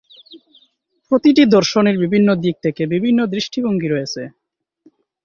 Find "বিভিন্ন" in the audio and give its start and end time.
2.03-2.29, 2.93-3.19